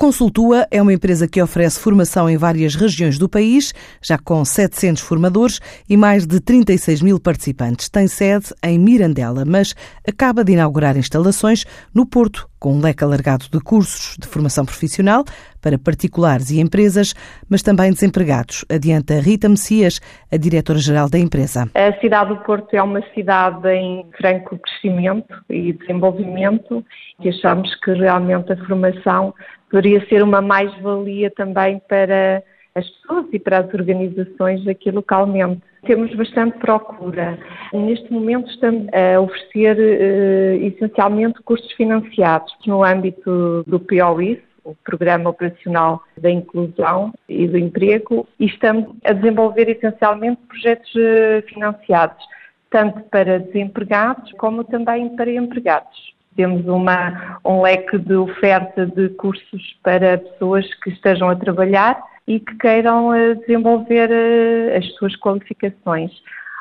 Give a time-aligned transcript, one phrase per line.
[0.00, 5.02] Consultua é uma empresa que oferece formação em várias regiões do país, já com 700
[5.02, 7.90] formadores e mais de 36 mil participantes.
[7.90, 9.74] Tem sede em Mirandela, mas
[10.08, 15.24] acaba de inaugurar instalações no Porto, com um leque alargado de cursos de formação profissional
[15.62, 17.14] para particulares e empresas,
[17.48, 20.00] mas também desempregados, adianta Rita Messias,
[20.30, 21.70] a diretora-geral da empresa.
[21.74, 26.84] A cidade do Porto é uma cidade em franco crescimento e desenvolvimento
[27.18, 29.34] e achamos que realmente a formação
[29.70, 32.42] poderia ser uma mais-valia também para
[32.74, 35.62] as pessoas e para as organizações aqui localmente.
[35.86, 37.38] Temos bastante procura.
[37.72, 45.30] Neste momento estamos a oferecer uh, essencialmente cursos financiados no âmbito do POIS, o Programa
[45.30, 52.22] Operacional da Inclusão e do Emprego, e estamos a desenvolver essencialmente projetos uh, financiados,
[52.70, 56.10] tanto para desempregados como também para empregados.
[56.36, 62.00] Temos uma, um leque de oferta de cursos para pessoas que estejam a trabalhar
[62.30, 66.12] e que queiram eh, desenvolver eh, as suas qualificações.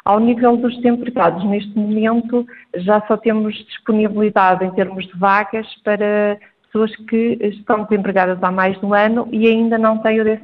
[0.04, 2.44] Ao nível dos desempregados, neste momento
[2.78, 8.80] já só temos disponibilidade em termos de vagas para pessoas que estão desempregadas há mais
[8.80, 10.40] de um ano e ainda não têm o 12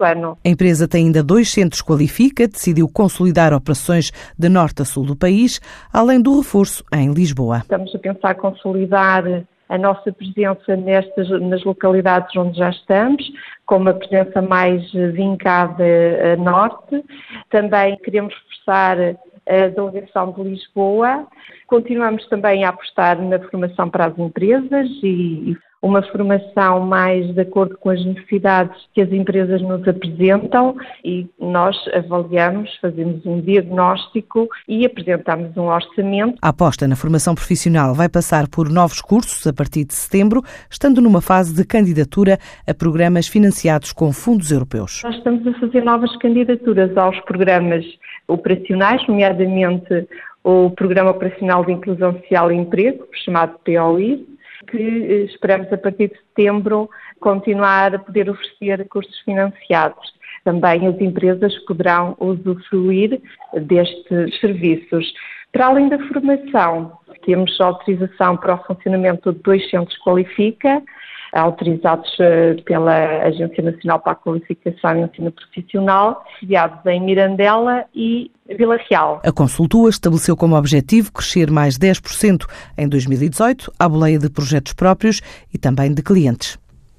[0.00, 0.38] ano.
[0.42, 5.14] A empresa tem ainda dois centros Qualifica, decidiu consolidar operações de norte a sul do
[5.14, 5.60] país,
[5.92, 7.58] além do reforço em Lisboa.
[7.58, 13.24] Estamos a pensar consolidar a nossa presença nestas, nas localidades onde já estamos,
[13.72, 15.82] com uma presença mais vincada
[16.34, 17.02] a norte.
[17.48, 19.16] Também queremos reforçar
[19.48, 21.26] a delegação de Lisboa.
[21.66, 27.76] Continuamos também a apostar na formação para as empresas e uma formação mais de acordo
[27.76, 34.86] com as necessidades que as empresas nos apresentam e nós avaliamos, fazemos um diagnóstico e
[34.86, 36.38] apresentamos um orçamento.
[36.40, 41.00] A aposta na formação profissional vai passar por novos cursos a partir de setembro, estando
[41.00, 45.02] numa fase de candidatura a programas financiados com fundos europeus.
[45.02, 47.84] Nós estamos a fazer novas candidaturas aos programas
[48.28, 50.06] operacionais, nomeadamente
[50.44, 54.26] o Programa Operacional de Inclusão Social e Emprego, chamado POI,
[54.66, 56.88] que eh, esperamos a partir de setembro
[57.20, 60.12] continuar a poder oferecer cursos financiados.
[60.44, 63.20] Também as empresas poderão usufruir
[63.54, 65.12] destes serviços.
[65.52, 70.82] Para além da formação, temos autorização para o funcionamento de dois centros Qualifica,
[71.32, 78.30] autorizados eh, pela Agência Nacional para a Qualificação e Ensino Profissional, sediados em Mirandela e
[78.46, 79.20] Vila Real.
[79.24, 85.20] A consultua estabeleceu como objetivo crescer mais 10% em 2018, à boleia de projetos próprios
[85.52, 86.58] e também de clientes.